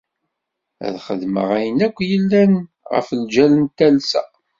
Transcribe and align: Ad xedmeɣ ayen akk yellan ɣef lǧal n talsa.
Ad 0.85 0.95
xedmeɣ 1.05 1.49
ayen 1.57 1.79
akk 1.87 1.97
yellan 2.09 2.53
ɣef 2.91 3.07
lǧal 3.21 3.51
n 3.61 3.65
talsa. 3.77 4.21